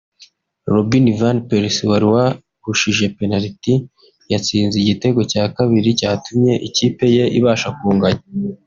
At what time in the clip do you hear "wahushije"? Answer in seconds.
2.13-3.05